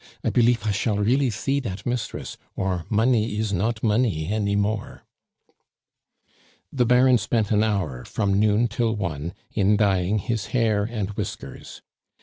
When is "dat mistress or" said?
1.59-2.85